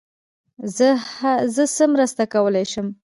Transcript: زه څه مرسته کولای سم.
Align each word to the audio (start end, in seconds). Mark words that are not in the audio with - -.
زه 1.55 1.63
څه 1.75 1.83
مرسته 1.93 2.23
کولای 2.33 2.65
سم. 2.71 2.87